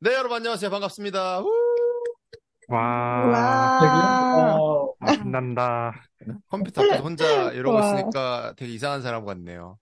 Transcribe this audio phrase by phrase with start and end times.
[0.00, 0.70] 네, 여러분 안녕하세요.
[0.70, 1.40] 반갑습니다.
[1.40, 1.50] 우!
[2.68, 4.68] 와, 와,
[5.00, 5.92] 아, 신난다.
[6.48, 7.94] 컴퓨터 앞에서 혼자 이러고 와.
[7.94, 9.78] 있으니까 되게 이상한 사람 같네요.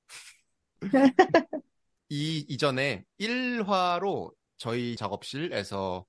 [2.08, 6.06] 이 이전에 1화로 저희 작업실에서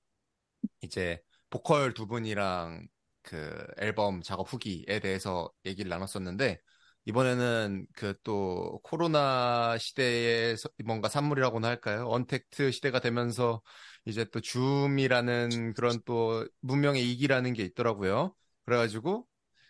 [0.82, 1.20] 이제
[1.50, 2.86] 보컬 두 분이랑
[3.22, 6.60] 그 앨범 작업 후기에 대해서 얘기를 나눴었는데
[7.06, 12.06] 이번에는 그 또 코로나 시대의 서- 뭔가 산물이라고나 할까요?
[12.08, 13.62] 언택트 시대가 되면서
[14.04, 18.34] 이제 또 줌이라는 그런 또 문명의 이기라는 게 있더라고요.
[18.64, 19.26] 그래가지고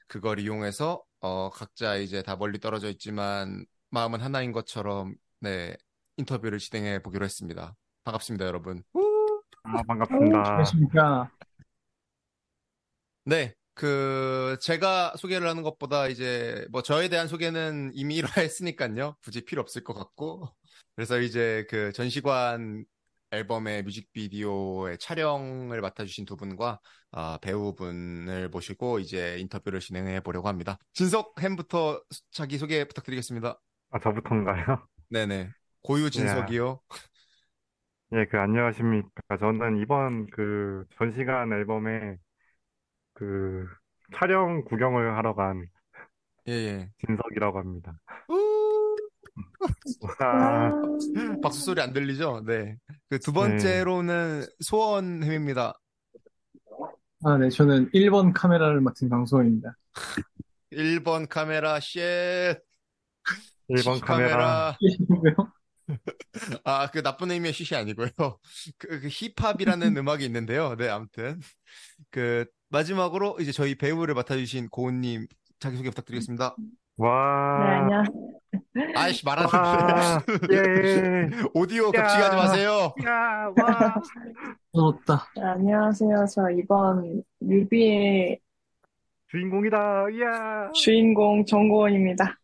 [0.08, 5.76] 그걸 이용해서 어 각자 이제 다 멀리 떨어져 있지만 마음은 하나인 것처럼 네
[6.16, 7.76] 인터뷰를 진행해 보기로 했습니다.
[8.04, 8.82] 반갑습니다, 여러분.
[9.62, 10.38] 아, 반갑습니다.
[10.50, 11.30] 안녕하십니까.
[13.24, 19.14] 네, 그 제가 소개를 하는 것보다 이제 뭐 저에 대한 소개는 이미 1화 했으니까요.
[19.22, 20.48] 굳이 필요 없을 것 같고.
[20.96, 22.84] 그래서 이제 그 전시관
[23.30, 26.80] 앨범의 뮤직비디오의 촬영을 맡아주신 두 분과
[27.12, 30.76] 아, 배우분을 모시고 이제 인터뷰를 진행해 보려고 합니다.
[30.92, 32.02] 진석 햄부터
[32.32, 33.60] 자기 소개 부탁드리겠습니다.
[33.90, 34.88] 아, 저부터인가요?
[35.08, 35.50] 네네.
[35.82, 36.80] 고유 진석이요.
[38.14, 39.36] 예, 그, 안녕하십니까.
[39.38, 42.16] 저는 이번 그 전시관 앨범에
[43.18, 43.66] 그
[44.14, 45.66] 촬영 구경을 하러 간
[46.46, 46.90] 예, 예.
[47.04, 47.98] 진석이라고 합니다.
[50.20, 50.72] 와,
[51.42, 52.42] 박수 소리 안 들리죠?
[52.46, 52.76] 네.
[53.10, 55.74] 그 두 번째로는 소원 햄입니다.
[57.24, 59.76] 아, 네, 저는 1번 카메라를 맡은 강소원입니다.
[60.72, 62.60] 1번 카메라 shit
[63.68, 64.76] 1번 카메라.
[66.64, 68.08] 아, 그 나쁜 의미의 쉿이 아니고요.
[68.78, 70.76] 그, 그 힙합이라는 음악이 있는데요.
[70.76, 71.40] 네, 아무튼
[72.10, 75.26] 그 마지막으로 이제 저희 배우를 맡아주신 고은님
[75.58, 76.54] 자기소개 부탁드리겠습니다.
[76.58, 76.64] 네,
[76.96, 78.04] 와, 안녕.
[78.94, 81.92] 아이씨 와, 말하는데 예, 오디오 야.
[81.92, 82.94] 겹치게 하지 마세요.
[83.04, 83.94] 야, 와.
[84.72, 85.26] 부럽다.
[85.36, 86.26] 네, 안녕하세요.
[86.34, 88.38] 저 이번 뮤비의
[89.30, 89.76] 주인공이다,
[90.22, 90.70] 야.
[90.74, 92.38] 주인공 정고원입니다.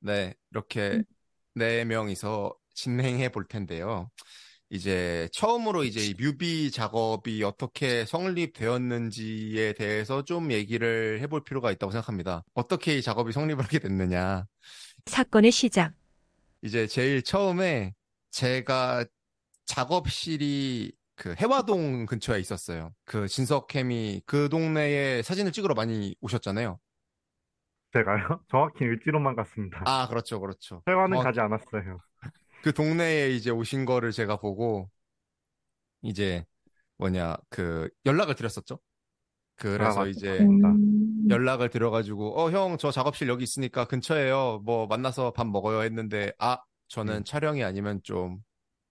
[0.00, 1.02] 네, 이렇게
[1.54, 4.10] 네 명이서 진행해 볼 텐데요.
[4.70, 12.44] 이제 처음으로 이제 이 뮤비 작업이 어떻게 성립되었는지에 대해서 좀 얘기를 해볼 필요가 있다고 생각합니다.
[12.54, 14.46] 어떻게 이 작업이 성립을 하게 됐느냐.
[15.06, 15.94] 사건의 시작.
[16.62, 17.94] 이제 제일 처음에
[18.30, 19.06] 제가
[19.64, 22.92] 작업실이 그 해화동 근처에 있었어요.
[23.04, 26.78] 그 진석캠이 그 동네에 사진을 찍으러 많이 오셨잖아요.
[27.92, 28.40] 제가요?
[28.48, 29.82] 정확히 을지로만 갔습니다.
[29.86, 30.82] 아, 그렇죠, 그렇죠.
[30.86, 31.98] 회화는 어, 가지 않았어요.
[32.68, 34.90] 그 동네에 이제 오신 거를 제가 보고
[36.02, 36.44] 이제
[36.98, 38.80] 뭐냐 그 연락을 드렸었죠.
[39.56, 40.50] 그래서 아, 이제.
[40.50, 44.62] 음, 연락을 드려가지고 어 형 저 작업실 여기 있으니까 근처에요.
[44.64, 46.58] 뭐 만나서 밥 먹어요 했는데 아
[46.88, 47.26] 저는 음.
[47.26, 48.38] 촬영이 아니면 좀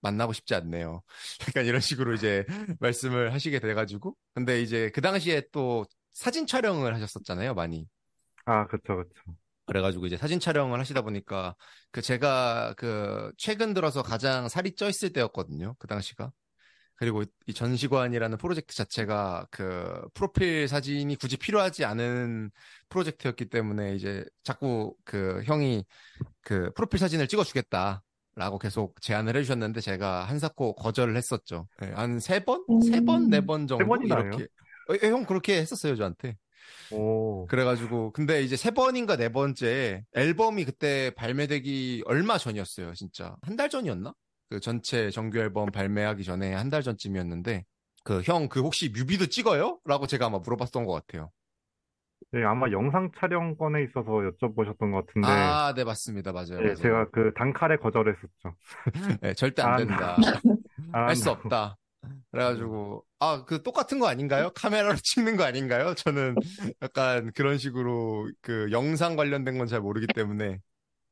[0.01, 1.03] 만나고 싶지 않네요.
[1.49, 2.45] 약간 이런 식으로 이제
[2.81, 7.87] 말씀을 하시게 돼가지고 근데 이제 그 당시에 또 사진 촬영을 하셨었잖아요, 많이.
[8.45, 9.35] 아, 그쵸, 그쵸.
[9.67, 11.55] 그래가지고 이제 사진 촬영을 하시다 보니까
[11.91, 15.75] 그 제가 그 최근 들어서 가장 살이 쪄 있을 때였거든요.
[15.79, 16.31] 그 당시가.
[16.95, 22.49] 그리고 이 전시관이라는 프로젝트 자체가 그 프로필 사진이 굳이 필요하지 않은
[22.89, 25.85] 프로젝트였기 때문에 이제 자꾸 그 형이
[26.41, 28.03] 그 프로필 사진을 찍어주겠다
[28.35, 31.67] 라고 계속 제안을 해주셨는데 제가 한사코 거절을 했었죠.
[31.79, 32.63] 네, 한세 번?
[32.81, 33.83] 세 번, 네 번 정도?
[34.29, 34.43] 이렇게.
[34.89, 36.37] 어, 예, 형 그렇게 했었어요, 저한테.
[36.89, 43.35] 오, 그래가지고 근데 이제 세 번인가 네 번째 앨범이 그때 발매되기 얼마 전이었어요 진짜.
[43.41, 44.13] 한 달 전이었나?
[44.49, 47.63] 그 전체 정규 앨범 발매하기 전에 한 달 전쯤이었는데
[48.03, 49.79] 그 형그 혹시 뮤비도 찍어요?
[49.85, 51.31] 라고 제가 아마 물어봤던 것 같아요.
[52.33, 56.31] 예, 아마 영상 촬영권에 있어서 여쭤보셨던 것 같은데, 아 네 맞습니다.
[56.33, 56.75] 맞아요 예, 맞아요.
[56.81, 58.55] 제가 그 단칼에 거절했었죠.
[59.21, 60.17] 네, 절대 안 아, 된다.
[60.93, 61.77] 아, 할수 없다
[62.31, 64.51] 그래가지고 아 그 똑같은 거 아닌가요?
[64.55, 65.93] 카메라로 찍는 거 아닌가요?
[65.95, 66.35] 저는
[66.81, 70.59] 약간 그런 식으로 그 영상 관련된 건 잘 모르기 때문에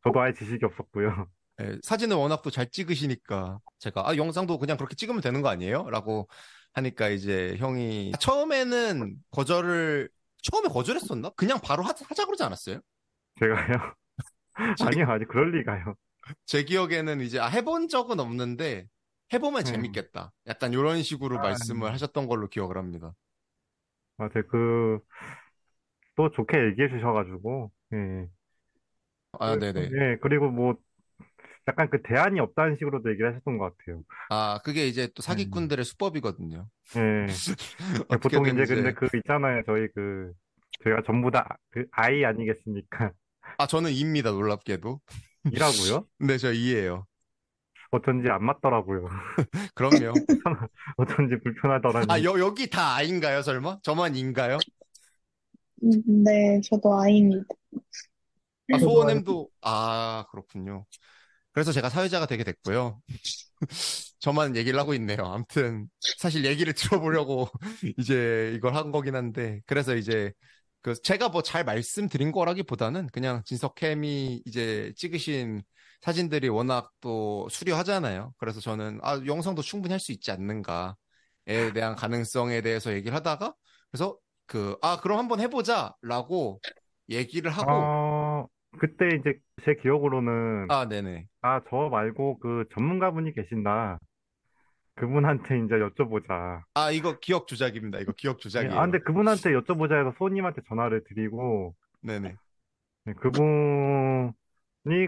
[0.03, 1.27] 저도 아예 지식이 없었고요.
[1.61, 5.89] 예, 사진을 워낙 또 잘 찍으시니까 제가 아 영상도 그냥 그렇게 찍으면 되는 거 아니에요?
[5.89, 6.27] 라고
[6.73, 10.09] 하니까 이제 형이 처음에는 거절을
[10.43, 11.29] 처음에 거절했었나?
[11.37, 12.81] 그냥 바로 하, 하자 그러지 않았어요?
[13.39, 13.93] 제가요?
[14.81, 15.95] 아니요, 아니, 그럴 리가요.
[16.45, 18.87] 제 기억에는 이제 아 해본 적은 없는데
[19.33, 19.65] 해보면 음.
[19.65, 20.33] 재밌겠다.
[20.47, 23.13] 약간 이런 식으로 아, 말씀을 하셨던 걸로 기억을 합니다.
[24.17, 24.99] 아, 제 그,
[26.15, 28.27] 또 좋게 얘기해 주셔가지고, 예.
[29.39, 29.95] 아 네네.
[29.99, 30.75] 예, 그리고 뭐,
[31.67, 34.03] 약간 그 대안이 없다는 식으로도 얘기를 하셨던 것 같아요.
[34.29, 36.69] 아 그게 이제 또 사기꾼들의 수법이거든요.
[36.95, 37.41] 예.
[38.21, 39.63] 보통 어떻게든 이제 근데 그 있잖아요.
[39.65, 40.33] 저희 그,
[40.83, 43.11] 저희가 전부 다 그 아이 아니겠습니까?
[43.57, 45.01] 아 저는 이입니다 놀랍게도.
[45.49, 46.07] 이라고요?
[46.19, 47.05] 네 저 이예요.
[47.95, 49.07] 어쩐지 안 맞더라고요.
[49.75, 50.13] 그럼요.
[50.97, 52.05] 어쩐지 불편하더라니.
[52.09, 53.79] 아, 여, 여기 다 아인가요, 설마?
[53.83, 54.57] 저만 인가요?
[55.83, 57.45] 음, 네, 저도 아이입니다.
[58.71, 60.85] 아, 소원엠도, 아, 그렇군요.
[61.53, 63.01] 그래서 제가 사회자가 되게 됐고요.
[64.19, 65.19] 저만 얘기를 하고 있네요.
[65.25, 65.87] 아무튼,
[66.19, 67.49] 사실 얘기를 들어보려고
[67.97, 70.33] 이제 이걸 한 거긴 한데, 그래서 이제,
[70.81, 75.63] 그, 제가 뭐 잘 말씀드린 거라기보다는 그냥 진석캠이 이제 찍으신
[76.01, 78.33] 사진들이 워낙 또 수려하잖아요.
[78.37, 80.95] 그래서 저는, 아, 영상도 충분히 할 수 있지 않는가에
[81.73, 83.53] 대한 가능성에 대해서 얘기를 하다가,
[83.91, 86.61] 그래서 그, 아, 그럼 한번 해보자라고
[87.09, 88.47] 얘기를 하고, 어,
[88.79, 91.27] 그때 이제 제 기억으로는 아, 네네.
[91.41, 93.99] 아, 저 말고 그 전문가분이 계신다.
[94.95, 96.63] 그분한테 이제 여쭤보자.
[96.73, 97.99] 아, 이거 기억 조작입니다.
[97.99, 98.79] 이거 기억 네, 조작이에요.
[98.79, 102.35] 아, 근데 그분한테 여쭤보자 해서 소님한테 전화를 드리고, 네네.
[103.05, 104.31] 네, 그분이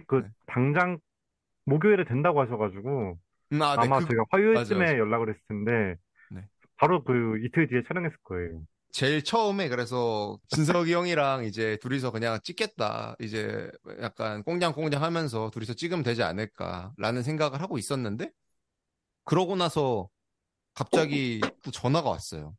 [0.08, 0.30] 그 네.
[0.48, 1.00] 당장
[1.66, 3.18] 목요일에 된다고 하셔가지고,
[3.54, 3.82] 음, 아, 네.
[3.84, 5.00] 아마 그, 제가 화요일쯤에 맞아요.
[5.00, 5.96] 연락을 했을 텐데,
[6.32, 6.48] 네.
[6.76, 8.64] 바로 그 이틀 뒤에 촬영했을 거예요.
[8.92, 13.16] 제일 처음에 그래서 진석이 형이랑 이제 둘이서 그냥 찍겠다.
[13.20, 13.70] 이제
[14.02, 18.32] 약간 꽁냥꽁냥 하면서 둘이서 찍으면 되지 않을까라는 생각을 하고 있었는데,
[19.26, 20.10] 그러고 나서
[20.74, 22.56] 갑자기 또 전화가 왔어요.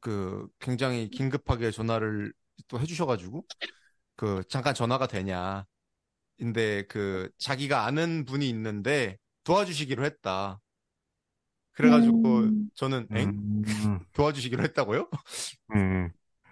[0.00, 2.32] 그 굉장히 긴급하게 전화를
[2.66, 3.44] 또 해주셔가지고,
[4.16, 5.66] 그 잠깐 전화가 되냐.
[6.38, 10.60] 근데 그 자기가 아는 분이 있는데 도와주시기로 했다.
[11.72, 12.68] 그래가지고 음.
[12.74, 13.28] 저는 엥?
[13.28, 13.62] 음,
[14.12, 15.08] 도와주시기로 했다고요?
[15.74, 16.10] 음,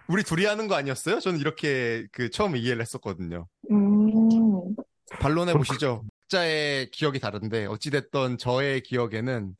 [0.08, 1.20] 우리 둘이 하는 거 아니었어요?
[1.20, 3.46] 저는 이렇게 그 처음에 이해를 했었거든요.
[3.70, 4.74] 음,
[5.20, 6.04] 반론해 보시죠.
[6.34, 9.54] 각자의 기억이 다른데 어찌됐던 저의 기억에는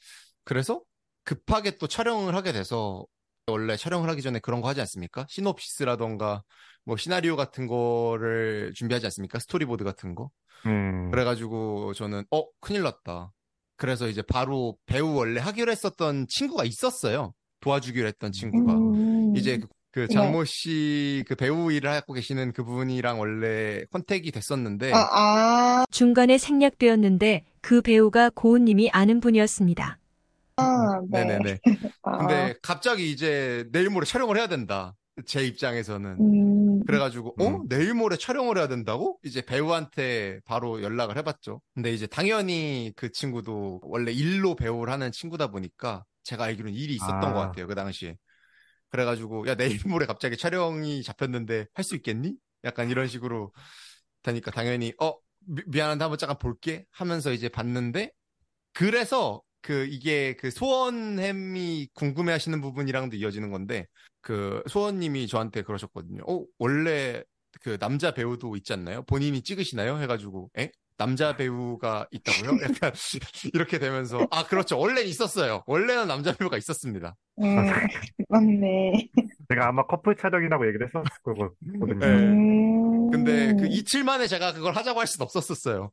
[0.45, 0.83] 그래서
[1.25, 3.07] 급하게 또 촬영을 하게 돼서
[3.47, 5.27] 원래 촬영을 하기 전에 그런 거 하지 않습니까?
[5.29, 6.43] 시놉시스라던가
[6.85, 9.39] 뭐 시나리오 같은 거를 준비하지 않습니까?
[9.39, 10.31] 스토리보드 같은 거.
[10.67, 11.11] 음.
[11.11, 13.33] 그래가지고 저는 어 큰일 났다.
[13.77, 17.35] 그래서 이제 바로 배우 원래 하기로 했었던 친구가 있었어요.
[17.61, 18.73] 도와주기로 했던 친구가.
[18.73, 19.37] 음.
[19.37, 25.85] 이제 그, 그 장모 씨그 배우 일을 하고 계시는 그분이랑 원래 contact이 됐었는데 아, 아,
[25.91, 29.99] 중간에 생략되었는데 그 배우가 고은님이 아는 분이었습니다.
[30.57, 31.25] 아, 네.
[31.25, 31.59] 네네네.
[32.05, 34.95] 아, 근데 갑자기 이제 내일 모레 촬영을 해야 된다.
[35.27, 36.17] 제 입장에서는.
[36.21, 37.49] 음, 그래가지고, 어?
[37.49, 37.69] 음.
[37.69, 39.19] 내일 모레 촬영을 해야 된다고?
[39.25, 41.61] 이제 배우한테 바로 연락을 해봤죠.
[41.75, 47.25] 근데 이제 당연히 그 친구도 원래 일로 배우를 하는 친구다 보니까 제가 알기로는 일이 있었던
[47.25, 47.33] 아.
[47.33, 47.67] 것 같아요.
[47.67, 48.17] 그 당시에.
[48.91, 52.35] 그래가지고, 야, 내일 모레 갑자기 촬영이 잡혔는데 할 수 있겠니?
[52.65, 53.53] 약간 이런 식으로
[54.23, 55.15] 되니까 당연히, 어,
[55.47, 56.87] 미, 미안한데 한번 잠깐 볼게?
[56.93, 58.11] 하면서 이제 봤는데,
[58.75, 63.87] 그래서 그 이게 그 소원햄이 궁금해 하시는 부분이랑도 이어지는 건데,
[64.21, 66.23] 그 소원님이 저한테 그러셨거든요.
[66.29, 67.25] 어, 원래
[67.63, 69.05] 그 남자 배우도 있지 않나요?
[69.05, 69.97] 본인이 찍으시나요?
[70.01, 70.71] 해가지고, 에?
[70.99, 72.51] 남자 배우가 있다고요?
[72.85, 72.93] 약간
[73.55, 74.79] 이렇게 되면서, 아, 그렇죠.
[74.79, 75.65] 원래 있었어요.
[75.67, 77.17] 원래는 남자 배우가 있었습니다.
[77.41, 77.57] 음,
[78.29, 79.09] 맞네.
[79.49, 81.99] 제가 아마 커플 촬영이라고 얘기를 했었을 거거든요.
[81.99, 82.07] 네.
[82.07, 85.91] 음, 근데 그 이틀 만에 제가 그걸 하자고 할 수는 없었었어요.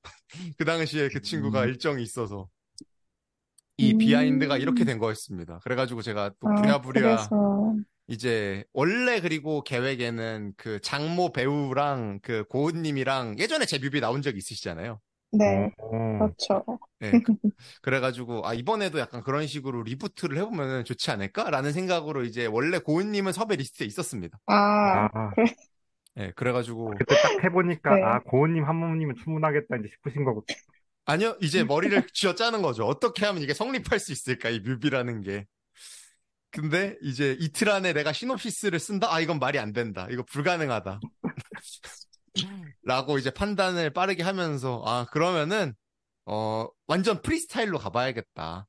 [0.57, 1.69] 그 당시에 그 친구가 음.
[1.69, 2.49] 일정이 있어서.
[3.81, 3.97] 이 음.
[3.97, 5.59] 비하인드가 이렇게 된 거였습니다.
[5.63, 7.75] 그래가지고 제가 또 아, 부랴부랴 그래서,
[8.07, 14.99] 이제 원래 그리고 계획에는 그 장모 배우랑 그 고은님이랑 예전에 제 뮤비 나온 적 있으시잖아요.
[15.33, 16.63] 네, 어, 그렇죠.
[16.99, 17.33] 네, 그-
[17.81, 23.55] 그래가지고 아 이번에도 약간 그런 식으로 reboot를 해보면 좋지 않을까라는 생각으로 이제 원래 고은님은 섭외
[23.55, 24.37] 리스트에 있었습니다.
[24.47, 25.31] 아, 아,
[26.15, 28.03] 네, 그래가지고 그때 딱 해보니까, 네.
[28.03, 30.43] 아, 고은님 한 분이면 충분하겠다, 이제 싶으신 거고.
[31.11, 32.85] 아니요 이제 머리를 쥐어 짜는 거죠.
[32.85, 35.45] 어떻게 하면 이게 성립할 수 있을까 이 뮤비라는 게.
[36.51, 39.13] 근데 이제 이틀 안에 내가 시놉시스를 쓴다?
[39.13, 40.07] 아 이건 말이 안 된다.
[40.09, 40.99] 이거 불가능하다.
[42.83, 45.73] 라고 이제 판단을 빠르게 하면서 아 그러면은
[46.25, 48.67] 어 완전 프리스타일로 가봐야겠다.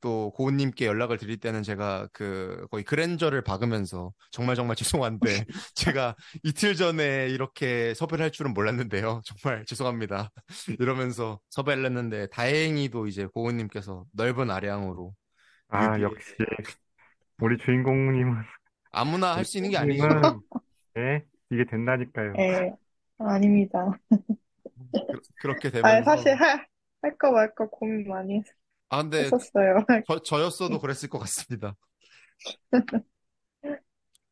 [0.00, 4.76] 또 고은님께 연락을 드릴 때는 제가 그 거의 그랜저를 박으면서 정말 정말
[5.42, 9.22] 죄송한데 제가 이틀 전에 이렇게 섭외를 할 줄은 몰랐는데요.
[9.42, 10.30] 정말 죄송합니다.
[10.78, 15.14] 이러면서 섭외를 했는데 다행히도 이제 고은님께서 넓은 아량으로
[15.68, 16.34] 아, 뮤비에 역시,
[17.38, 18.34] 우리 주인공님은,
[18.92, 20.42] 아무나 할 수 있는 게 아니죠.
[20.96, 22.32] 예, 이게 된다니까요.
[22.36, 22.72] 네,
[23.18, 23.92] 아닙니다.
[25.10, 26.66] 그, 그렇게 아, 되면서 사실 할,
[27.02, 28.42] 할까 말까 고민 많이
[28.90, 29.84] 아 근데 했었어요.
[30.04, 31.76] 저, 저였어도 그랬을 것 같습니다.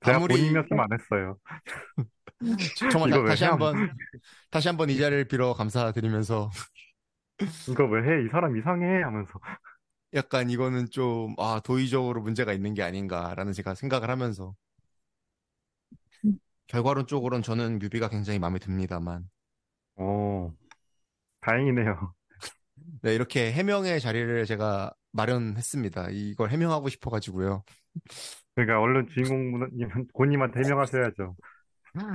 [0.04, 1.38] 제가 아무리 본인이었으면 안 했어요.
[2.90, 3.48] 정말 이거 다, 왜시 해?
[3.50, 3.90] 한번
[4.50, 6.50] 다시 한번 이 자리를 빌어 감사드리면서
[7.68, 8.24] 이거 왜 해?
[8.24, 9.02] 이 사람 이상해?
[9.02, 9.38] 하면서.
[10.14, 14.54] 약간 이거는 좀 아, 도의적으로 문제가 있는 게 아닌가라는 제가 생각을 하면서
[16.68, 19.28] 결과론적으로는 저는 뮤비가 굉장히 마음에 듭니다만
[19.96, 20.52] 오,
[21.40, 22.14] 다행이네요.
[23.02, 26.08] 네, 이렇게 해명의 자리를 제가 마련했습니다.
[26.10, 27.62] 이걸 해명하고 싶어가지고요.
[28.54, 29.68] 그러니까 얼른 주인공
[30.12, 31.36] 고님한테 해명하셔야죠.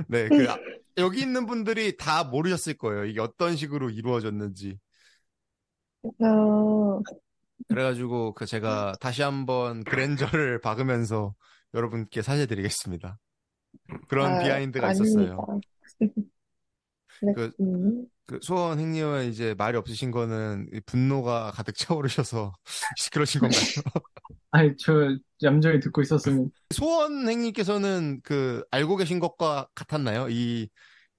[0.08, 0.56] 네, 그, 아,
[0.98, 3.04] 여기 있는 분들이 다 모르셨을 거예요.
[3.04, 4.78] 이게 어떤 식으로 이루어졌는지.
[6.02, 7.00] 어,
[7.68, 11.34] 그래가지고, 그, 제가 다시 한번 그랜저를 박으면서
[11.72, 13.18] 여러분께 사죄드리겠습니다.
[14.08, 15.22] 그런 아, 비하인드가 아닙니다.
[15.22, 15.60] 있었어요.
[17.22, 18.06] 네, 그- 음.
[18.26, 22.52] 그, 소원 행님은 이제 말이 없으신 거는 이 분노가 가득 차오르셔서
[23.12, 23.60] 그러신 건가요?
[24.50, 24.92] 아니, 저
[25.42, 26.50] 얌전히 듣고 있었으면.
[26.70, 30.28] 소원 행님께서는 그, 알고 계신 것과 같았나요?
[30.30, 30.68] 이,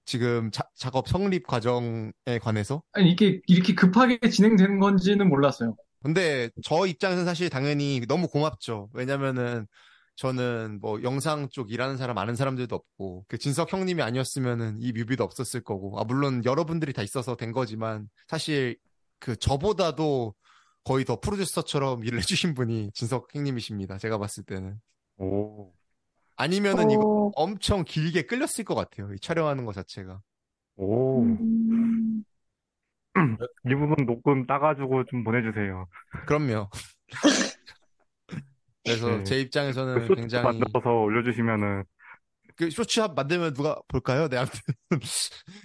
[0.06, 2.12] 지금 자- 작업 성립 과정에
[2.42, 2.82] 관해서?
[2.94, 5.76] 아니, 이게 이렇게 급하게 진행되는 건지는 몰랐어요.
[6.04, 8.90] 근데 저 입장에서는 사실 당연히 너무 고맙죠.
[8.94, 9.66] 왜냐면은
[10.16, 15.24] 저는 뭐 영상 쪽 일하는 사람 아는 사람들도 없고 그 진석 형님이 아니었으면은 이 뮤비도
[15.24, 18.78] 없었을 거고 아 물론 여러분들이 다 있어서 된 거지만 사실
[19.20, 20.34] 그 저보다도
[20.86, 23.98] 거의 더 프로듀서처럼 일을 해주신 분이 진석 형님이십니다.
[23.98, 24.80] 제가 봤을 때는
[25.18, 25.74] 오,
[26.38, 29.14] 아니면은 이거 어, 엄청 길게 끌렸을 것 같아요.
[29.14, 30.22] 이 촬영하는 거 자체가.
[30.78, 31.24] 오.
[31.24, 32.24] 음,
[33.66, 35.88] 이 부분 녹음 따가지고 좀 보내주세요.
[36.28, 36.70] 그럼요.
[38.86, 39.24] 그래서 네.
[39.24, 41.84] 제그 입장에서는 소스 굉장히 만들어서 올려주시면은
[42.56, 44.30] 그 쇼츠합 만들면 누가 볼까요?
[44.30, 44.60] 네, 아무튼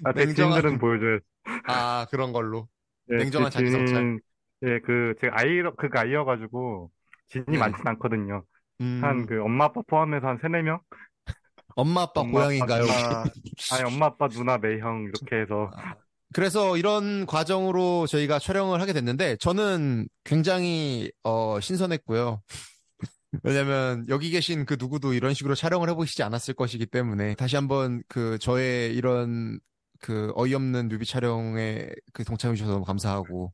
[0.04, 1.18] 아, 제 냉정한- 지인들은 보여줘요.
[1.66, 2.68] 아 그런 걸로.
[3.12, 3.86] 예, 냉정한 제 자기 성찰.
[3.94, 4.20] 지인,
[4.64, 6.90] 예, 그 제가 아이러 그 아이여가지고
[7.28, 7.58] 지인이 네.
[7.58, 8.44] 많진 않거든요.
[8.80, 10.80] 음, 한그 엄마 아빠 포함해서 한 세네 명?
[11.76, 12.82] 엄마 아빠 엄마, 고향인가요?
[12.84, 12.92] 아빠,
[13.34, 15.94] 누나, 아니 엄마 아빠 누나 매형 이렇게 해서 아,
[16.34, 22.42] 그래서 이런 과정으로 저희가 촬영을 하게 됐는데 저는 굉장히 어, 신선했고요.
[23.42, 28.38] 왜냐면 여기 계신 그 누구도 이런 식으로 촬영을 해보시지 않았을 것이기 때문에 다시 한번 그
[28.38, 29.60] 저의 이런
[30.00, 33.52] 그 어이없는 뮤비 촬영에 그 동참해 주셔서 너무 감사하고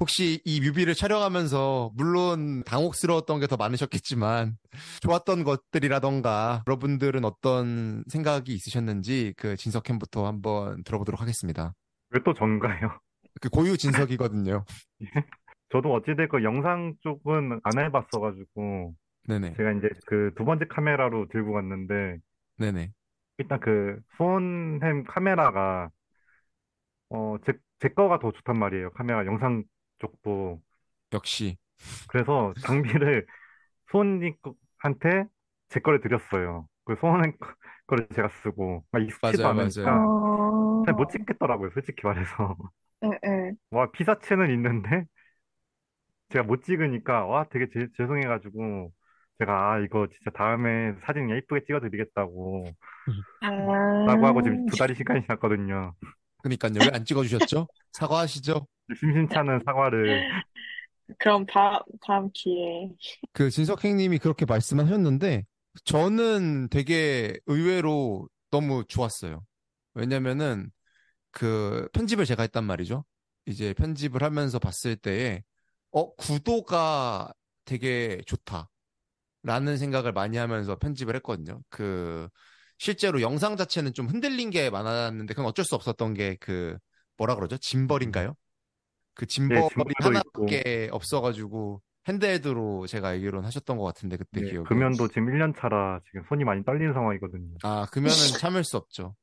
[0.00, 4.56] 혹시 이 뮤비를 촬영하면서 물론 당혹스러웠던 게 더 많으셨겠지만
[5.02, 11.74] 좋았던 것들이라던가 여러분들은 어떤 생각이 있으셨는지 그 진석캠부터 한번 들어보도록 하겠습니다.
[12.10, 13.00] 왜 또 전가요?
[13.40, 14.64] 그 고유 진석이거든요.
[15.70, 18.94] 저도 어찌됐건 영상 쪽은 안 해봤어가지고
[19.28, 19.58] 네네.
[19.58, 22.18] 제가 이제 그 두 번째 카메라로 들고 갔는데
[22.56, 22.92] 네네.
[23.38, 25.90] 일단 그 수온햄 카메라가
[27.10, 28.90] 어 제 제 거가 더 좋단 말이에요.
[28.92, 29.64] 카메라 영상
[29.98, 30.62] 쪽도
[31.12, 31.56] 역시.
[32.06, 33.26] 그래서 장비를
[33.90, 35.26] 수온님한테
[35.70, 36.68] 제 거를 드렸어요.
[36.84, 37.54] 그 거-
[37.86, 40.04] 거를 제가 쓰고 막 익숙지도 맞아요, 않으니까 맞아요.
[40.08, 41.70] 어, 잘못 찍겠더라고요.
[41.74, 42.56] 솔직히 말해서
[43.04, 43.52] 예, 예.
[43.70, 45.04] 와 피사체는 있는데
[46.34, 48.90] 제가 못 찍으니까 와 되게 제- 죄송해가지고
[49.38, 52.66] 제가 아 이거 진짜 다음에 사진 예쁘게 찍어드리겠다고
[53.40, 53.50] 아,
[54.06, 55.94] 라고 하고 지금 두 달이 시간이 지났거든요.
[56.42, 56.72] 그니까요.
[56.80, 57.66] 왜 안 찍어주셨죠?
[57.92, 58.66] 사과하시죠.
[59.00, 60.28] 심심찮은 사과를
[61.18, 62.90] 그럼 다, 다음 기회에.
[63.32, 65.44] 그 진석행님이 그렇게 말씀하셨는데
[65.84, 69.42] 저는 되게 의외로 너무 좋았어요.
[69.94, 70.70] 왜냐면은
[71.30, 73.04] 그 편집을 제가 했단 말이죠.
[73.46, 75.42] 이제 편집을 하면서 봤을 때에
[75.94, 77.32] 어, 구도가
[77.64, 78.68] 되게 좋다.
[79.42, 81.60] 라는 생각을 많이 하면서 편집을 했거든요.
[81.68, 82.28] 그
[82.78, 86.76] 실제로 영상 자체는 좀 흔들린 게 많았는데 그건 어쩔 수 없었던 게 그
[87.16, 87.56] 뭐라 그러죠?
[87.56, 88.34] 짐벌인가요?
[89.14, 94.64] 그 짐벌이 짐벌도 하나밖에 없어가지고 핸드헤드로 제가 알기로는 하셨던 것 같은데 그때 네, 기억에.
[94.66, 97.54] 금연도 지금 1년 차라 지금 손이 많이 떨리는 상황이거든요.
[97.62, 99.14] 아, 금연은 참을 수 없죠.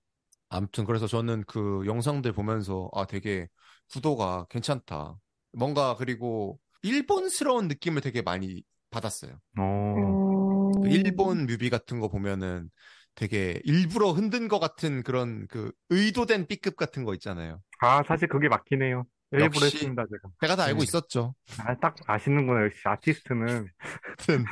[0.49, 3.47] 아무튼 그래서 저는 그 영상들 보면서 아, 되게
[3.91, 5.17] 구도가 괜찮다.
[5.53, 9.39] 뭔가 그리고 일본스러운 느낌을 되게 많이 받았어요.
[9.59, 12.69] 어, 그 음, 일본 뮤비 같은 거 보면은
[13.15, 17.61] 되게 일부러 흔든 것 같은 그런 그 의도된 B급 같은 거 있잖아요.
[17.81, 19.05] 아 사실 그게 맞긴 해요.
[19.31, 19.77] 일부러 역시.
[19.77, 20.29] 했습니다 제가.
[20.41, 20.83] 제가 다 알고 네.
[20.83, 21.35] 있었죠.
[21.59, 24.45] 아, 딱 아시는구나 역시 아티스트는 아무튼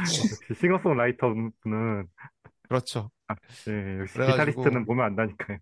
[0.00, 2.06] 역시 싱어송라이터 분은
[2.68, 3.10] 그렇죠.
[3.68, 5.58] 예, 역시 그래가지고- 기타리스트는 보면 안다니까요.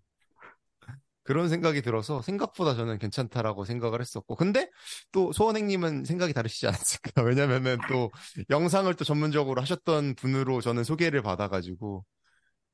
[1.23, 4.35] 그런 생각이 들어서 생각보다 저는 괜찮다라고 생각을 했었고.
[4.35, 4.69] 근데
[5.11, 7.23] 또 소원행님은 생각이 다르시지 않았을까?
[7.23, 8.11] 왜냐면은 또
[8.49, 12.03] 영상을 또 전문적으로 하셨던 분으로 저는 소개를 받아가지고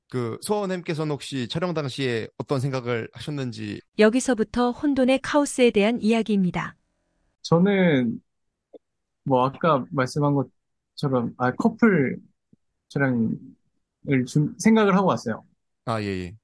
[0.09, 6.75] 그 소원행께서는 혹시 촬영 당시에 어떤 생각을 하셨는지 여기서부터 혼돈의 카오스에 대한 이야기입니다.
[7.43, 8.19] 저는
[9.23, 12.17] 뭐 아까 말씀한 것처럼 아 커플
[12.89, 13.37] 촬영을
[14.27, 15.43] 좀 생각을 하고 왔어요.
[15.85, 16.35] 아, 예, 예.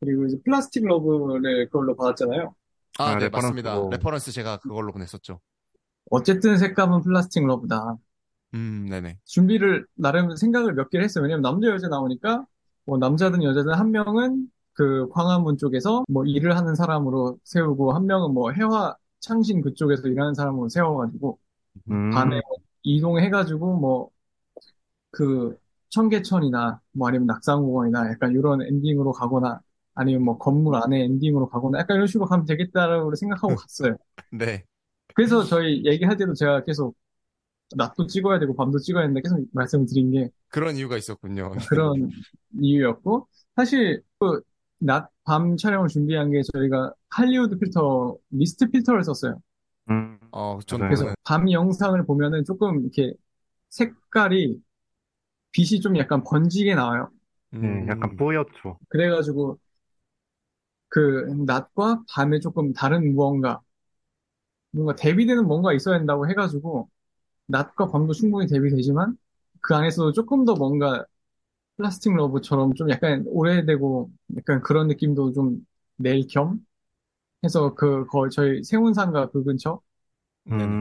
[0.00, 2.54] 그리고 이제 Plastic Love를 그걸로 받았잖아요.
[2.98, 3.30] 아, 아, 네, reference로.
[3.30, 3.88] 맞습니다.
[3.90, 5.40] reference 제가 그걸로 보냈었죠.
[6.10, 7.96] 어쨌든 색감은 Plastic Love다.
[8.54, 9.18] 음, 네네.
[9.24, 11.22] 준비를 나름 생각을 몇 개를 했어요.
[11.22, 12.46] 왜냐면 남자 여자 나오니까
[12.84, 18.32] 뭐 남자든 여자든 한 명은 그 광화문 쪽에서 뭐 일을 하는 사람으로 세우고 한 명은
[18.32, 21.38] 뭐 혜화 창신 그쪽에서 일하는 사람으로 세워가지고
[21.90, 22.40] 음, 밤에
[22.84, 24.10] 이동해가지고 뭐
[25.10, 25.58] 그
[25.90, 29.60] 청계천이나 뭐 아니면 낙산공원이나 약간 이런 엔딩으로 가거나
[29.98, 33.96] 아니면 뭐 건물 안에 엔딩으로 가거나 약간 이런 식으로 가면 되겠다라고 생각하고 갔어요.
[34.30, 34.64] 네.
[35.14, 36.94] 그래서 저희 얘기할 때도 제가 계속
[37.76, 41.50] 낮도 찍어야 되고 밤도 찍어야 되는데 계속 말씀을 드린 게 그런 이유가 있었군요.
[41.68, 42.10] 그런
[42.60, 43.26] 이유였고
[43.56, 44.40] 사실 그
[44.78, 49.40] 낮, 밤 촬영을 준비한 게 저희가 할리우드 필터, 미스트 필터를 썼어요.
[49.90, 50.88] 음, 어, 전 맞아요.
[50.90, 53.12] 그래서 그거는 밤 영상을 보면은 조금 이렇게
[53.70, 54.60] 색깔이
[55.50, 57.10] 빛이 좀 약간 번지게 나와요.
[57.50, 58.78] 네, 음, 약간 뿌옇죠.
[58.88, 59.58] 그래가지고
[60.88, 63.60] 그 낮과 밤에 조금 다른 무언가,
[64.70, 66.88] 뭔가 대비되는 뭔가 있어야 된다고 해가지고
[67.46, 69.18] 낮과 밤도 충분히 대비되지만
[69.62, 71.04] 그 안에서도 조금 더 뭔가
[71.76, 75.66] 플라스틱 러브처럼 좀 약간 오래되고 약간 그런 느낌도 좀
[75.98, 76.60] 낼 겸
[77.44, 79.80] 해서 그 거의 저희 세운상가 그 근처.
[80.50, 80.78] 음,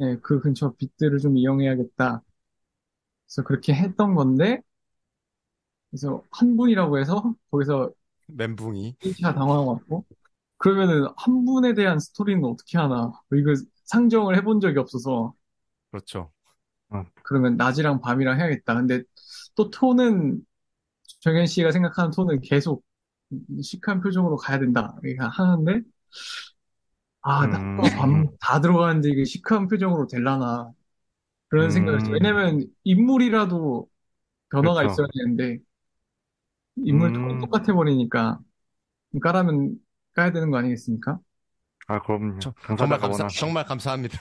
[0.00, 2.22] 예, 그 근처 빛들을 좀 이용해야겠다.
[3.26, 4.60] 그래서 그렇게 했던 건데
[5.90, 7.92] 그래서 한 분이라고 해서 거기서
[8.28, 8.96] 멘붕이.
[9.00, 10.04] 1차 당황하고
[10.58, 13.54] 그러면은 한 분에 대한 스토리는 어떻게 하나 이거
[13.84, 15.34] 상정을 해본 적이 없어서
[15.90, 16.32] 그렇죠.
[17.22, 18.74] 그러면 낮이랑 밤이랑 해야겠다.
[18.74, 19.02] 근데
[19.54, 20.40] 또 톤은
[21.20, 22.84] 정현 씨가 생각하는 톤은 계속
[23.62, 24.96] 시크한 표정으로 가야 된다.
[25.02, 25.82] 이렇게 하는데
[27.22, 27.50] 아, 음.
[27.50, 30.70] 낮과 밤다 들어가는데 이게 시크한 표정으로 될라나
[31.48, 32.12] 그런 생각을 했어요.
[32.12, 32.14] 음.
[32.22, 33.88] 왜냐면 인물이라도
[34.50, 34.92] 변화가 그렇죠.
[34.92, 35.58] 있어야 되는데
[36.76, 37.40] 인물 톤은 음.
[37.40, 38.40] 똑같아 버리니까
[39.22, 39.76] 까라면
[40.14, 41.20] 까야 되는 거 아니겠습니까?
[41.86, 42.38] 아, 그럼요.
[42.38, 43.28] 저- 정말 당사자가 감사, 원하는.
[43.28, 44.18] 정말 감사합니다.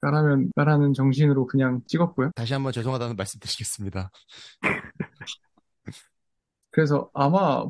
[0.00, 2.30] 까라면 까라는 정신으로 그냥 찍었고요.
[2.34, 4.10] 다시 한번 죄송하다는 말씀 드리겠습니다.
[6.70, 7.64] 그래서 아마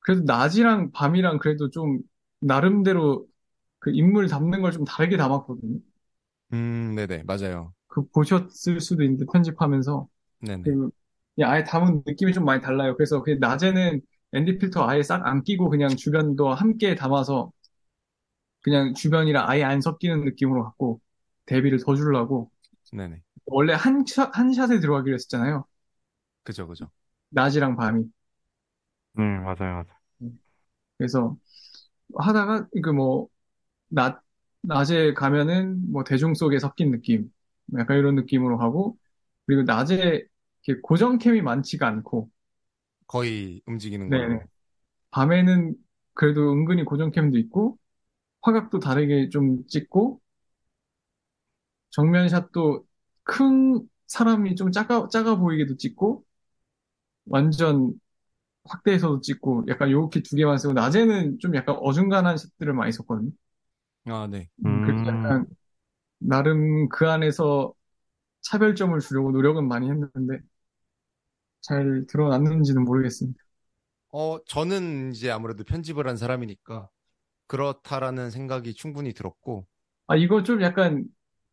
[0.00, 2.00] 그래도 낮이랑 밤이랑 그래도 좀
[2.40, 3.28] 나름대로
[3.80, 5.80] 그 인물 담는 걸 좀 다르게 담았거든요.
[6.52, 7.74] 음, 네네, 맞아요.
[7.88, 10.08] 그 보셨을 수도 있는데 편집하면서
[10.40, 10.64] 네네.
[10.64, 10.90] 그
[11.44, 12.94] 아예 담은 느낌이 좀 많이 달라요.
[12.96, 14.00] 그래서 그 낮에는
[14.34, 17.52] 앤디 필터 아예 싹 안 끼고 그냥 주변도 함께 담아서
[18.62, 21.00] 그냥 주변이랑 아예 안 섞이는 느낌으로 갖고
[21.46, 22.50] 대비를 더 주려고
[22.92, 23.22] 네네.
[23.46, 25.66] 원래 한, 샷, 한 샷에 들어가기로 했었잖아요.
[26.44, 26.90] 그죠, 그죠.
[27.30, 28.04] 낮이랑 밤이.
[29.12, 30.02] 네, 맞아요, 맞아요.
[30.98, 31.36] 그래서
[32.16, 33.28] 하다가 그 뭐
[33.88, 34.22] 낮,
[34.62, 37.32] 낮에 가면은 뭐 대중 속에 섞인 느낌.
[37.78, 38.98] 약간 이런 느낌으로 하고
[39.46, 40.26] 그리고 낮에
[40.82, 42.30] 고정캠이 많지가 않고
[43.06, 44.38] 거의 움직이는 네네.
[44.38, 44.48] 걸로.
[45.10, 45.74] 밤에는
[46.14, 47.78] 그래도 은근히 고정캠도 있고
[48.42, 50.20] 화각도 다르게 좀 찍고
[51.90, 52.84] 정면샷도
[53.24, 56.24] 큰 사람이 좀 작아 작아 보이게도 찍고
[57.26, 57.92] 완전
[58.64, 63.32] 확대해서도 찍고 약간 요렇게 두 개만 쓰고 낮에는 좀 약간 어중간한 샷들을 많이 썼거든요.
[64.04, 64.48] 아, 네.
[64.80, 65.06] 그래서 음.
[65.06, 65.46] 약간
[66.18, 67.74] 나름 그 안에서
[68.42, 70.40] 차별점을 주려고 노력은 많이 했는데
[71.62, 73.38] 잘 드러났는지는 모르겠습니다.
[74.10, 76.88] 어, 저는 이제 아무래도 편집을 한 사람이니까
[77.48, 79.66] 그렇다라는 생각이 충분히 들었고,
[80.06, 81.04] 아 이거 좀 약간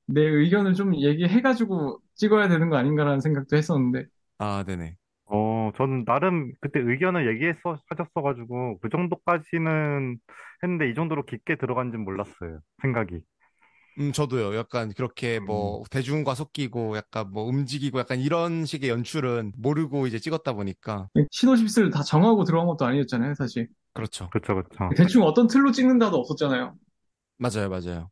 [0.05, 4.97] 내 의견을 좀 얘기해가지고 찍어야 되는 거 아닌가라는 생각도 했었는데 아, 네네.
[5.25, 10.17] 어, 저는 나름 그때 의견을 얘기했어, 하셨어가지고, 그 정도까지는
[10.63, 12.61] 했는데, 이 정도로 깊게 들어간지는 몰랐어요.
[12.81, 13.21] 생각이.
[13.99, 14.55] 음, 저도요.
[14.55, 20.53] 약간 그렇게 뭐 대중과 섞이고 약간 뭐 움직이고 약간 이런 식의 연출은 모르고 이제 찍었다
[20.53, 23.67] 보니까 시노십스를 다 정하고 들어간 것도 아니었잖아요, 사실.
[23.93, 24.29] 그렇죠.
[24.29, 24.97] 그쵸, 그쵸.
[24.97, 26.77] 대충 어떤 틀로 찍는다도 없었잖아요.
[27.37, 28.11] 맞아요, 맞아요.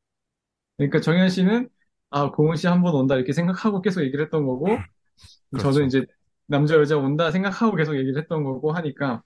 [0.77, 1.69] 그러니까 정현 씨는
[2.09, 4.85] 아, 고은 씨 한 번 온다 이렇게 생각하고 계속 얘기를 했던 거고
[5.51, 5.69] 그렇죠.
[5.71, 6.05] 저도 이제
[6.47, 9.23] 남자 여자 온다 생각하고 계속 얘기를 했던 거고 하니까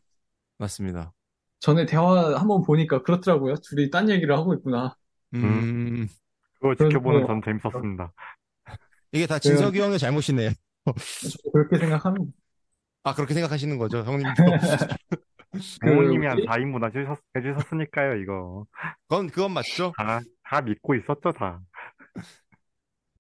[0.58, 1.13] 맞습니다.
[1.60, 3.56] 전에 대화 한번 보니까 그렇더라고요.
[3.63, 4.95] 둘이 딴 얘기를 하고 있구나.
[5.34, 6.08] 음,
[6.62, 8.13] 그걸 그래서 지켜보는 뭐- 전 재밌었습니다.
[9.12, 10.52] 이게 다 진석이 형의 잘못이네요.
[11.52, 12.32] 그렇게 생각합니다.
[13.04, 14.43] 아, 그렇게 생각하시는 거죠, 형님도.
[15.82, 16.47] 부모님이 한 뭐지?
[16.47, 18.65] 4인분 해주셨, 해주셨으니까요, 이거.
[19.08, 19.91] 그건, 그건 맞죠?
[19.97, 21.60] 다, 다 믿고 있었죠, 다.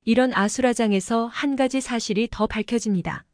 [0.03, 3.25] 이런 아수라장에서 한 가지 사실이 더 밝혀집니다.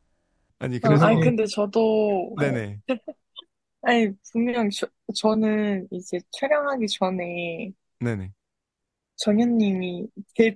[0.59, 2.79] 아니, 어, 그래서, 아니, 근데 저도, 네네.
[3.83, 8.31] 아니, 분명 저, 저는 이제 촬영하기 전에 네네.
[9.17, 10.55] 정현님이 제,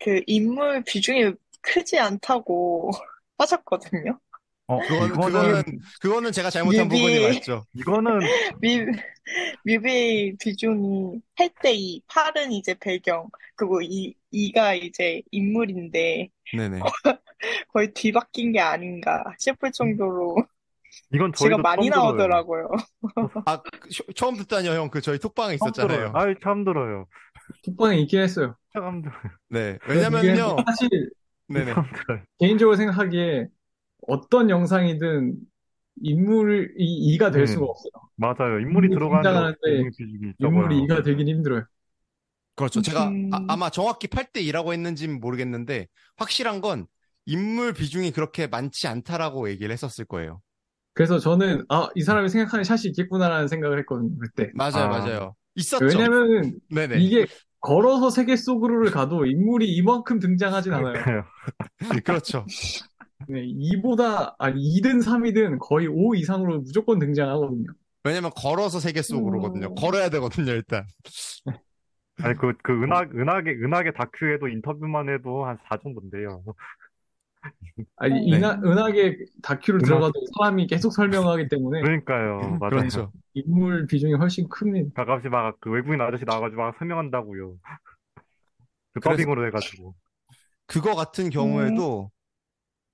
[0.00, 2.90] 그 인물 비중이 크지 않다고
[3.38, 4.20] 하셨거든요.
[4.66, 5.62] 어, 그거는, 그거는,
[6.00, 6.96] 그거는 제가 잘못한 뮤비.
[6.96, 7.66] 부분이 맞죠.
[7.74, 8.86] 이거는, 뮤,
[9.64, 16.86] 뮤비 비중이 8대 2, 8은 이제 배경, 그리고 이, 2가 이제 인물인데 네네.
[17.68, 20.36] 거의 뒤바뀐 게 아닌가 싶을 정도로
[21.12, 22.44] 이건 제가 저희도 많이 처음 들어요.
[22.46, 22.68] 나오더라고요.
[23.44, 24.90] 아, 그, 쇼- 처음 듣다니요, 형.
[24.90, 26.10] 그 저희 톡방에 처음 들어요.
[26.10, 26.12] 있었잖아요.
[26.14, 27.06] 아유, 처음 들어요.
[27.64, 28.56] 톡방에 있긴 했어요.
[28.72, 29.10] 사람들,
[29.50, 29.78] 네.
[29.88, 30.56] 왜냐면요.
[30.66, 31.10] 사실
[31.48, 31.72] 네네.
[32.38, 33.48] 개인적으로 생각하기에
[34.08, 35.34] 어떤 영상이든
[36.02, 37.46] 인물이 이가 될 음.
[37.46, 37.92] 수가 없어요.
[38.16, 38.60] 맞아요.
[38.60, 40.78] 인물이 들어가는데 인물 인물이.
[40.84, 41.64] 이가 되긴 힘들어요.
[42.56, 42.82] 그렇죠.
[42.82, 43.30] 제가 음.
[43.32, 46.86] 아, 마 정확히 8대 2라고 했는지는 모르겠는데 확실한 건
[47.26, 50.40] 인물 비중이 그렇게 많지 않다라고 얘기를 했었을 거예요.
[50.92, 54.52] 그래서 저는 아, 이 사람이 생각하는 샷이 있겠구나라는 생각을 했거든요, 그때.
[54.54, 54.88] 맞아요, 아.
[54.88, 55.34] 맞아요.
[55.54, 55.84] 있었죠.
[55.84, 56.98] 왜냐면 네네.
[56.98, 57.26] 이게
[57.60, 60.92] 걸어서 세계 속으로를 가도 인물이 이만큼 등장하진 않아요.
[60.92, 61.24] 그러니까요.
[62.04, 62.46] 그렇죠.
[63.28, 67.66] 네, 2보다 아니 2든 3이든 거의 5 이상으로 무조건 등장하거든요.
[68.04, 69.68] 왜냐면 걸어서 세계 속으로거든요.
[69.68, 69.74] 음.
[69.76, 70.84] 걸어야 되거든요, 일단.
[72.22, 76.42] 아니 그, 그 은하, 은하계, 은하계 다큐에도 인터뷰만 해도 한 4 정도인데요.
[77.96, 78.36] 아니 네.
[78.38, 82.56] 이나, 은하계 다큐를 은하- 들어가도 사람이 계속 설명하기 때문에 그러니까요.
[82.60, 82.70] 맞아요.
[82.70, 83.12] 그렇죠.
[83.34, 85.04] 인물 비중이 훨씬 큽니다.
[85.04, 87.56] 가끔씩 막 그 외국인 아저씨 나와가지고 막 설명한다고요.
[88.92, 89.94] 그 더빙으로 해가지고.
[90.66, 92.10] 그거 같은 경우에도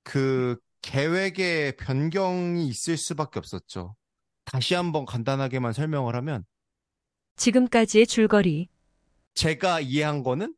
[0.03, 3.95] 그 계획의 변경이 있을 수밖에 없었죠.
[4.47, 6.45] 다시 한번 간단하게만 설명을 하면
[7.37, 8.69] 지금까지의 줄거리.
[9.35, 10.55] 제가 이해한 거는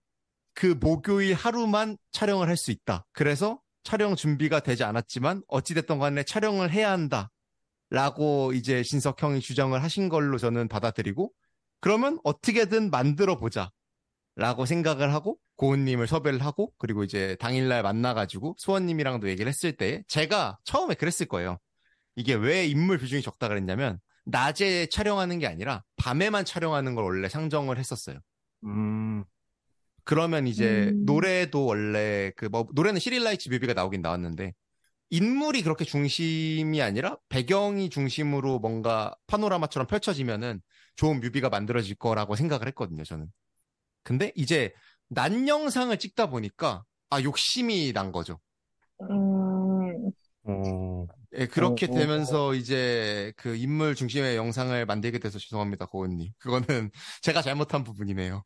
[0.55, 3.05] 그 목요일 하루만 촬영을 할 수 있다.
[3.13, 7.31] 그래서 촬영 준비가 되지 않았지만 어찌됐든 간에 촬영을 해야 한다.
[7.91, 11.31] 라고 이제 신석 형이 주장을 하신 걸로 저는 받아들이고
[11.81, 13.71] 그러면 어떻게든 만들어 보자.
[14.35, 20.59] 라고 생각을 하고 고은님을 섭외를 하고 그리고 이제 당일날 만나가지고 수원님이랑도 얘기를 했을 때 제가
[20.65, 21.59] 처음에 그랬을 거예요.
[22.17, 27.79] 이게 왜 인물 비중이 적다 그랬냐면 낮에 촬영하는 게 아니라 밤에만 촬영하는 걸 원래 상정을
[27.79, 28.21] 했었어요.
[28.65, 29.25] 음,
[30.05, 31.05] 그러면 이제 음.
[31.07, 34.53] 노래도 원래 그 뭐 노래는 시릴라이츠 뮤비가 나오긴 나왔는데
[35.11, 40.63] 인물이 그렇게 중심이 아니라 배경이 중심으로 뭔가 파노라마처럼 펼쳐지면은
[40.97, 43.29] 좋은 뮤비가 만들어질 거라고 생각을 했거든요, 저는.
[44.05, 44.73] 근데 이제
[45.09, 48.41] 난 영상을 찍다 보니까 아 욕심이 난 거죠.
[49.11, 50.11] 음,
[50.45, 56.33] 어, 예, 그렇게 어, 어, 되면서 이제 그 인물 중심의 영상을 만들게 돼서 죄송합니다, 고은님.
[56.39, 56.91] 그거는
[57.23, 58.45] 제가 잘못한 부분이네요.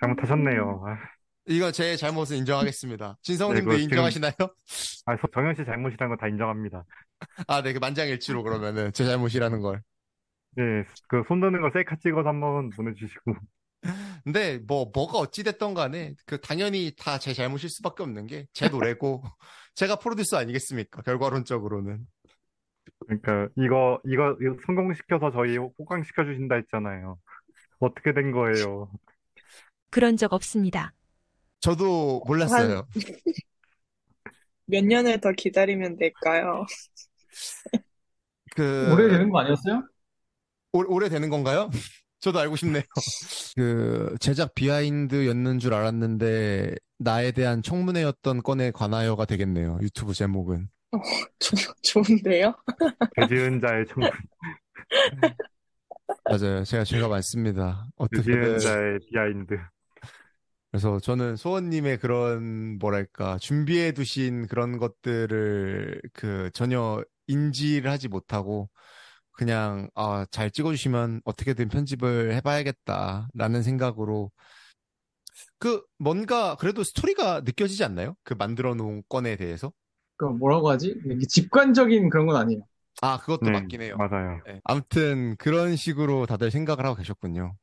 [0.00, 0.84] 잘못하셨네요.
[0.86, 0.98] 아,
[1.46, 3.18] 이거 제 잘못을 인정하겠습니다.
[3.22, 4.32] 진성님도 네, 인정하시나요?
[5.06, 6.84] 아, 서- 정현 씨 잘못이라는 건다 인정합니다.
[7.48, 9.82] 아, 네, 그 만장일치로 그러면은 제 잘못이라는 걸.
[10.58, 13.34] 예, 그손 드는 거 셀카 찍어서 한번 보내주시고.
[14.24, 18.68] 근데 뭐 뭐가 어찌 됐던 간에 그 당연히 다 제 잘못일 수밖에 없는 게 제
[18.68, 19.22] 노래고
[19.74, 21.02] 제가 프로듀서 아니겠습니까?
[21.02, 22.06] 결과론적으로는.
[23.06, 27.18] 그러니까 이거 이거 이거 성공시켜서 저희 호강시켜 주신다 했잖아요.
[27.80, 28.90] 어떻게 된 거예요?
[29.94, 30.92] 그런 적 없습니다.
[31.60, 32.84] 저도 몰랐어요.
[34.66, 36.66] 몇 년을 더 기다리면 될까요?
[38.56, 39.86] 그 오래되는 거 아니었어요?
[40.72, 41.70] 오- 오래 되는 건가요?
[42.18, 42.82] 저도 알고 싶네요.
[43.54, 49.78] 그 제작 비하인드였는 줄 알았는데 나에 대한 청문회였던 건에 관하여가 되겠네요.
[49.80, 50.70] 유튜브 제목은.
[51.38, 52.52] 조- 좋은데요?
[53.14, 54.10] 돼지은 자의 청춘,
[56.24, 56.64] 맞아요.
[56.64, 57.86] 제가 죄가 많습니다.
[58.10, 59.54] 돼지은 어떻게든 자의 behind.
[60.74, 68.68] 그래서 저는 소원님의 그런 뭐랄까 준비해 두신 그런 것들을 그 전혀 인지를 하지 못하고
[69.30, 74.32] 그냥 아, 잘 찍어주시면 어떻게든 편집을 해봐야겠다라는 생각으로
[75.60, 78.16] 그 뭔가 그래도 스토리가 느껴지지 않나요?
[78.24, 79.72] 그 만들어 놓은 건에 대해서?
[80.16, 80.96] 그 뭐라고 하지?
[81.28, 82.62] 직관적인 그런 건 아니에요.
[83.00, 83.96] 아 그것도 네, 맞긴 해요.
[83.96, 84.40] 맞아요.
[84.44, 84.60] 네.
[84.64, 87.54] 아무튼 그런 식으로 다들 생각을 하고 계셨군요.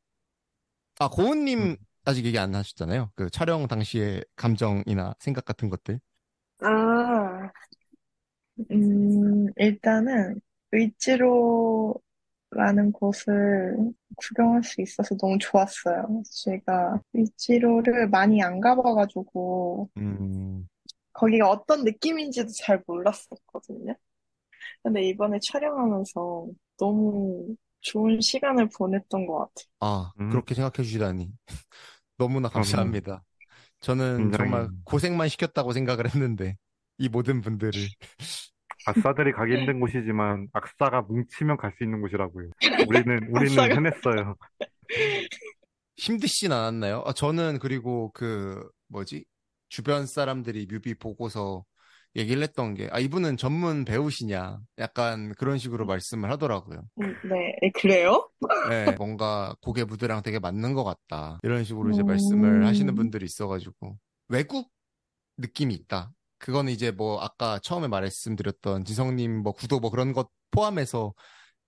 [0.98, 1.76] 아 고은님 음.
[2.04, 3.10] 아직 얘기 안 하셨잖아요.
[3.14, 6.00] 그 촬영 당시의 감정이나 생각 같은 것들.
[6.60, 7.52] 아,
[8.70, 10.40] 음, 일단은
[10.72, 12.00] 의지로라는
[12.92, 13.76] 곳을
[14.16, 16.22] 구경할 수 있어서 너무 좋았어요.
[16.30, 20.68] 제가 의지로를 많이 안 가봐가지고 음,
[21.12, 23.94] 거기가 어떤 느낌인지도 잘 몰랐었거든요.
[24.82, 29.66] 근데 이번에 촬영하면서 너무 좋은 시간을 보냈던 것 같아요.
[29.80, 30.28] 아, 음.
[30.28, 31.30] 그렇게 생각해 주시다니.
[32.18, 33.22] 너무나 감사합니다.
[33.80, 36.56] 저는 굉장히- 정말 고생만 시켰다고 생각을 했는데,
[36.98, 37.72] 이 모든 분들을.
[38.86, 42.50] 아싸들이 가기 힘든 곳이지만 악사가 뭉치면 갈 수 있는 곳이라고요.
[42.90, 44.36] 우리는 우리는 악사가- 해냈어요.
[45.96, 47.02] 힘드신 않았나요?
[47.06, 49.24] 아, 저는 그리고 그, 뭐지?
[49.68, 51.64] 주변 사람들이 뮤비 보고서
[52.16, 54.58] 얘기를 했던 게, 아, 이분은 전문 배우시냐?
[54.78, 56.82] 약간 그런 식으로 말씀을 하더라고요.
[57.00, 58.28] 음, 네, 에, 그래요?
[58.68, 61.38] 네, 뭔가 고개 무드랑 되게 맞는 것 같다.
[61.42, 62.06] 이런 식으로 이제 음.
[62.06, 63.96] 말씀을 하시는 분들이 있어가지고.
[64.28, 64.70] 외국
[65.38, 66.12] 느낌이 있다.
[66.38, 71.14] 그거는 이제 뭐 아까 처음에 말씀드렸던 지성님 뭐 구도 뭐 그런 것 포함해서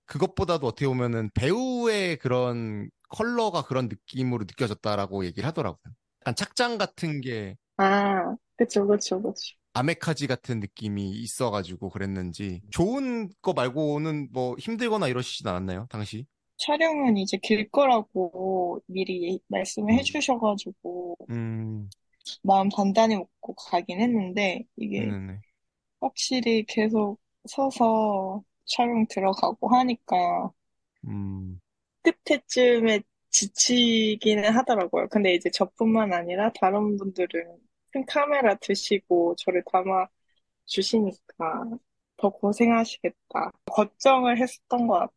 [0.07, 5.95] 그것보다도 어떻게 보면은 배우의 그런 컬러가 그런 느낌으로 느껴졌다라고 얘기를 하더라고요.
[6.23, 9.55] 약간 착장 같은 게 아, 그쵸, 그쵸, 그쵸.
[9.75, 16.27] 아메카지 같은 느낌이 있어가지고 그랬는지 좋은 거 말고는 뭐 힘들거나 이러시진 않았나요, 당시?
[16.57, 19.99] 촬영은 이제 길 거라고 미리 말씀을 음.
[19.99, 21.93] 해주셔가지고 음,
[22.43, 25.43] 마음 단단히 먹고 가긴 했는데 이게 네네.
[26.01, 30.53] 확실히 계속 서서 촬영 들어가고 하니까
[31.07, 31.61] 음,
[32.03, 35.09] 끝에쯤에 지치기는 하더라고요.
[35.09, 37.59] 근데 이제 저뿐만 아니라 다른 분들은
[37.95, 40.09] 큰 카메라 드시고 저를 담아
[40.67, 41.65] 주시니까
[42.17, 43.53] 더 고생하시겠다.
[43.67, 45.15] 걱정을 했었던 것 같아요.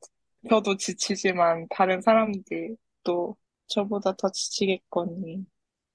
[0.49, 3.35] 저도 지치지만 다른 사람들도
[3.65, 5.45] 저보다 더 지치겠거니.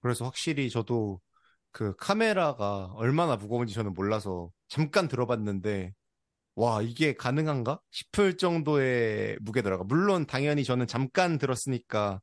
[0.01, 1.21] 그래서 확실히 저도
[1.71, 5.92] 그 카메라가 얼마나 무거운지 저는 몰라서 잠깐 들어봤는데,
[6.57, 7.81] 와, 이게 가능한가?
[7.92, 9.87] 싶을 정도의 무게더라고요.
[9.87, 12.21] 물론 당연히 저는 잠깐 들었으니까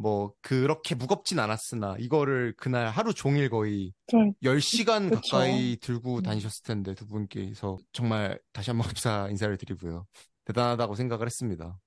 [0.00, 5.36] 뭐 그렇게 무겁진 않았으나 이거를 그날 하루 종일 거의 좀 10시간 그쵸.
[5.36, 6.22] 가까이 들고 음.
[6.22, 10.06] 다니셨을 텐데 두 분께서 정말 다시 한번 감사 인사를 드리고요.
[10.44, 11.78] 대단하다고 생각을 했습니다.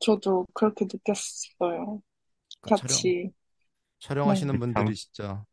[0.00, 2.02] 저도 그렇게 느꼈어요.
[2.60, 2.74] 그러니까 같이.
[2.74, 3.30] 촬영,
[4.00, 4.58] 촬영하시는 네.
[4.60, 5.44] 분들이 진짜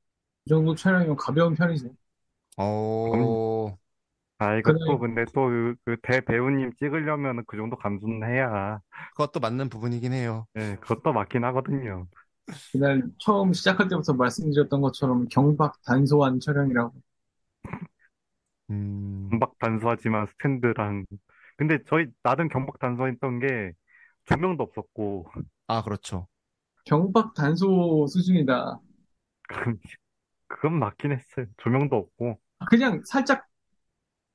[0.45, 1.89] 이 정도 촬영이면 가벼운 편이죠.
[2.57, 3.77] 어,
[4.39, 8.79] 아, 이거 그날- 또 근데 또그 대배우님 찍으려면 그 정도 감수는 해야,
[9.11, 10.45] 그것도 맞는 부분이긴 해요.
[10.57, 12.07] 예, 그것도 맞긴 하거든요.
[12.71, 16.93] 그날 처음 시작할 때부터 말씀드렸던 것처럼 경박 단소한 촬영이라고.
[18.69, 21.05] 음, 경박 단수하지만 스탠드랑.
[21.57, 23.71] 근데 저희 나름 경박 단수했던 게
[24.25, 25.27] 조명도 없었고,
[25.67, 26.27] 아, 그렇죠.
[26.83, 28.81] 경박 단소 수준이다.
[30.47, 31.45] 그건 맞긴 했어요.
[31.57, 32.39] 조명도 없고.
[32.69, 33.47] 그냥 살짝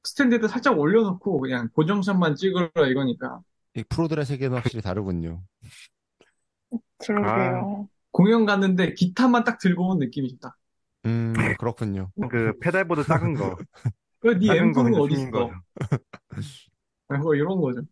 [0.05, 3.41] 스탠드에다 살짝 올려놓고 그냥 고정샷만 찍으라 이거니까.
[3.75, 5.43] 이 프로들의 세계는 확실히 다르군요.
[6.99, 7.89] 그러게요.
[8.13, 10.57] 공연 갔는데 기타만 딱 들고 온 느낌이 좋다.
[11.07, 12.11] 음, 그렇군요.
[12.31, 13.57] 그 pedalboard 작은 거.
[14.21, 15.51] 그네 작은 거 앰프는 어디 있어?
[17.21, 17.83] 뭐 이런 거죠.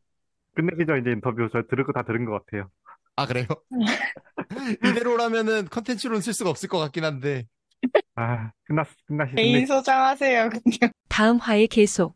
[0.54, 0.96] 끝내기죠.
[0.96, 2.70] 이제 인터뷰 저 들을 거 다 들은 것 같아요.
[3.16, 3.46] 아, 그래요?
[4.84, 7.46] 이대로라면은 컨텐츠로는 쓸 수가 없을 것 같긴 한데.
[8.16, 10.92] 아, 끝났, 끝나시, 개인 끝내, 소장하세요, 그냥.
[11.08, 12.14] 다음 화에 계속.